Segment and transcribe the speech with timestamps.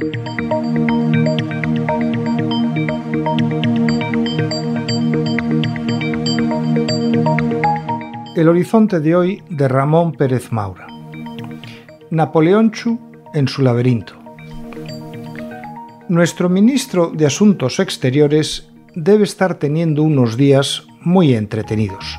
[0.00, 0.08] El
[8.48, 10.86] horizonte de hoy de Ramón Pérez Maura.
[12.10, 12.98] Napoleón Chu
[13.34, 14.14] en su laberinto.
[16.08, 22.16] Nuestro ministro de Asuntos Exteriores debe estar teniendo unos días muy entretenidos.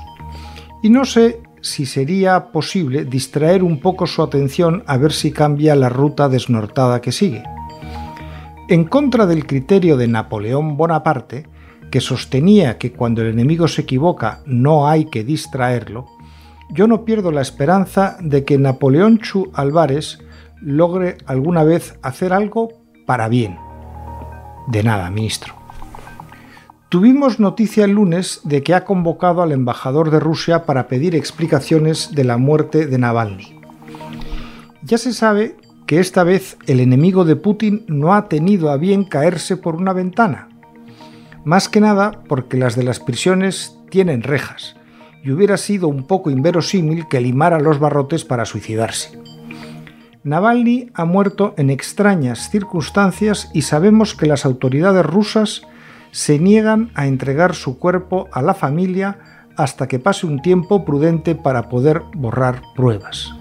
[0.84, 5.76] Y no sé si sería posible distraer un poco su atención a ver si cambia
[5.76, 7.42] la ruta desnortada que sigue.
[8.72, 11.46] En contra del criterio de Napoleón Bonaparte,
[11.92, 16.06] que sostenía que cuando el enemigo se equivoca no hay que distraerlo,
[16.70, 20.20] yo no pierdo la esperanza de que Napoleón Chu Álvarez
[20.62, 22.70] logre alguna vez hacer algo
[23.06, 23.58] para bien.
[24.70, 25.54] De nada, ministro.
[26.88, 32.16] Tuvimos noticia el lunes de que ha convocado al embajador de Rusia para pedir explicaciones
[32.16, 33.60] de la muerte de Navalny.
[34.82, 35.58] Ya se sabe
[35.92, 39.92] que esta vez el enemigo de Putin no ha tenido a bien caerse por una
[39.92, 40.48] ventana.
[41.44, 44.78] Más que nada porque las de las prisiones tienen rejas
[45.22, 49.20] y hubiera sido un poco inverosímil que limara los barrotes para suicidarse.
[50.24, 55.64] Navalny ha muerto en extrañas circunstancias y sabemos que las autoridades rusas
[56.12, 59.20] se niegan a entregar su cuerpo a la familia
[59.58, 63.34] hasta que pase un tiempo prudente para poder borrar pruebas.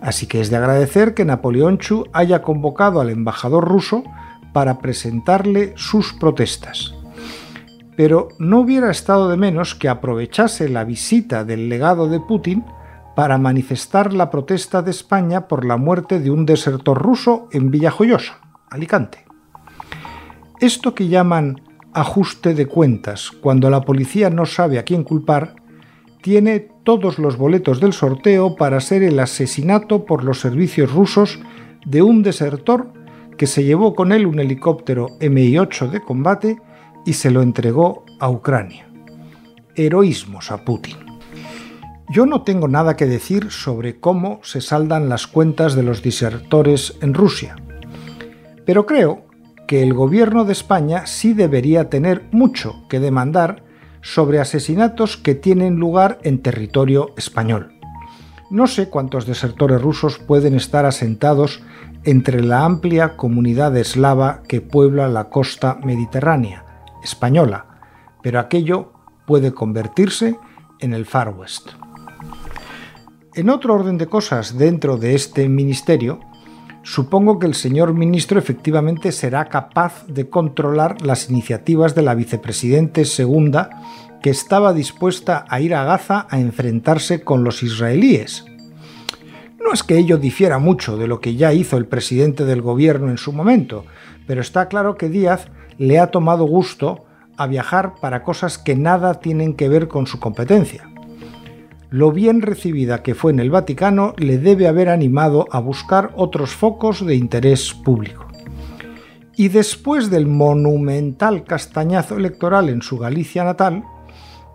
[0.00, 4.04] Así que es de agradecer que Napoleón Chu haya convocado al embajador ruso
[4.52, 6.94] para presentarle sus protestas.
[7.96, 12.64] Pero no hubiera estado de menos que aprovechase la visita del legado de Putin
[13.16, 18.40] para manifestar la protesta de España por la muerte de un desertor ruso en Villajoyosa,
[18.70, 19.24] Alicante.
[20.60, 21.60] Esto que llaman
[21.92, 25.56] ajuste de cuentas cuando la policía no sabe a quién culpar,
[26.22, 31.40] tiene todos los boletos del sorteo para ser el asesinato por los servicios rusos
[31.84, 32.92] de un desertor
[33.36, 36.58] que se llevó con él un helicóptero Mi-8 de combate
[37.06, 38.88] y se lo entregó a Ucrania.
[39.76, 40.96] Heroísmos a Putin.
[42.10, 46.96] Yo no tengo nada que decir sobre cómo se saldan las cuentas de los disertores
[47.00, 47.56] en Rusia,
[48.64, 49.26] pero creo
[49.66, 53.67] que el gobierno de España sí debería tener mucho que demandar
[54.12, 57.74] sobre asesinatos que tienen lugar en territorio español.
[58.50, 61.62] No sé cuántos desertores rusos pueden estar asentados
[62.04, 66.64] entre la amplia comunidad eslava que puebla la costa mediterránea
[67.04, 67.66] española,
[68.22, 68.94] pero aquello
[69.26, 70.38] puede convertirse
[70.80, 71.68] en el Far West.
[73.34, 76.18] En otro orden de cosas dentro de este ministerio,
[76.88, 83.04] supongo que el señor ministro efectivamente será capaz de controlar las iniciativas de la vicepresidente
[83.04, 83.68] segunda
[84.22, 88.46] que estaba dispuesta a ir a Gaza a enfrentarse con los israelíes.
[89.62, 93.10] No es que ello difiera mucho de lo que ya hizo el presidente del gobierno
[93.10, 93.84] en su momento,
[94.26, 97.04] pero está claro que Díaz le ha tomado gusto
[97.36, 100.88] a viajar para cosas que nada tienen que ver con su competencia
[101.90, 106.50] lo bien recibida que fue en el Vaticano le debe haber animado a buscar otros
[106.50, 108.26] focos de interés público.
[109.36, 113.84] Y después del monumental castañazo electoral en su Galicia natal,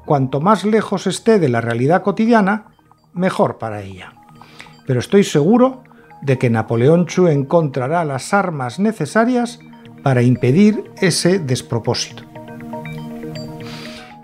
[0.05, 2.75] cuanto más lejos esté de la realidad cotidiana,
[3.13, 4.13] mejor para ella.
[4.85, 5.83] Pero estoy seguro
[6.21, 9.59] de que Napoleón Chu encontrará las armas necesarias
[10.03, 12.32] para impedir ese despropósito.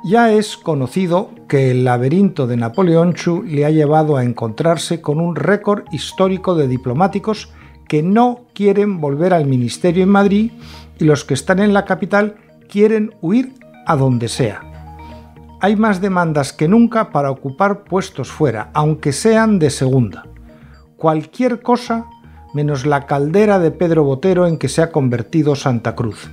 [0.04, 5.20] Ya es conocido que el laberinto de Napoleón Chu le ha llevado a encontrarse con
[5.20, 7.52] un récord histórico de diplomáticos
[7.88, 10.52] que no quieren volver al ministerio en Madrid
[11.00, 12.36] y los que están en la capital
[12.70, 13.54] quieren huir
[13.86, 14.62] a donde sea.
[15.60, 20.24] Hay más demandas que nunca para ocupar puestos fuera, aunque sean de segunda.
[20.96, 22.06] Cualquier cosa
[22.54, 26.30] menos la caldera de Pedro Botero en que se ha convertido Santa Cruz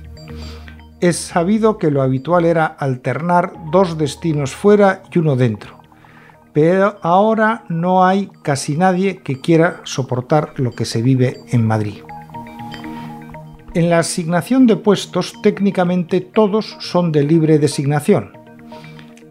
[0.99, 5.77] es sabido que lo habitual era alternar dos destinos fuera y uno dentro.
[6.53, 11.97] Pero ahora no hay casi nadie que quiera soportar lo que se vive en Madrid.
[13.75, 18.31] En la asignación de puestos técnicamente todos son de libre designación.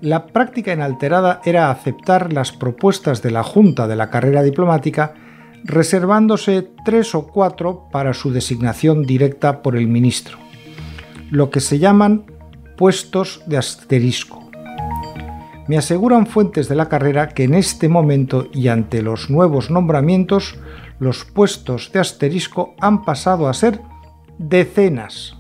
[0.01, 5.15] La práctica inalterada era aceptar las propuestas de la Junta de la carrera diplomática
[5.65, 10.46] reservándose tres o cuatro para su designación directa por el ministro
[11.31, 12.25] lo que se llaman
[12.77, 14.51] puestos de asterisco.
[15.69, 20.57] Me aseguran fuentes de la carrera que en este momento y ante los nuevos nombramientos,
[21.01, 23.81] los puestos de asterisco han pasado a ser
[24.39, 25.37] decenas.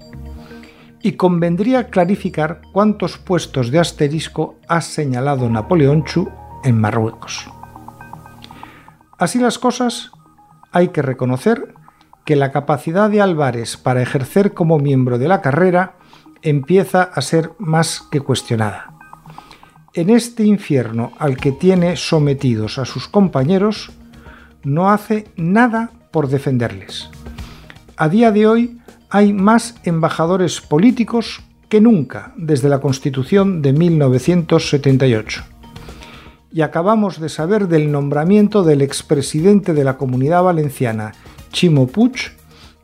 [1.00, 6.28] Y convendría clarificar cuántos puestos de asterisco ha señalado Napoleón Chu
[6.64, 7.48] en Marruecos.
[9.16, 10.10] Así las cosas,
[10.72, 11.75] hay que reconocer
[12.26, 15.94] que la capacidad de Álvarez para ejercer como miembro de la carrera
[16.42, 18.92] empieza a ser más que cuestionada.
[19.94, 23.92] En este infierno al que tiene sometidos a sus compañeros,
[24.62, 27.08] no hace nada por defenderles.
[27.96, 35.44] A día de hoy hay más embajadores políticos que nunca desde la Constitución de 1978.
[36.52, 41.12] Y acabamos de saber del nombramiento del expresidente de la Comunidad Valenciana,
[41.56, 42.34] Chimo Puig,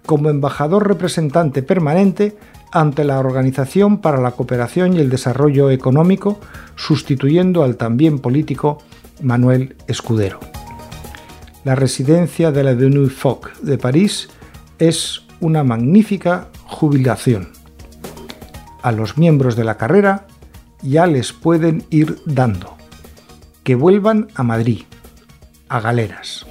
[0.06, 2.38] como embajador representante permanente
[2.72, 6.40] ante la Organización para la Cooperación y el Desarrollo Económico,
[6.74, 8.78] sustituyendo al también político
[9.20, 10.40] Manuel Escudero.
[11.64, 14.30] La residencia de la Denue Foc de París
[14.78, 17.50] es una magnífica jubilación.
[18.80, 20.26] A los miembros de la carrera
[20.80, 22.74] ya les pueden ir dando.
[23.64, 24.84] Que vuelvan a Madrid,
[25.68, 26.46] a galeras.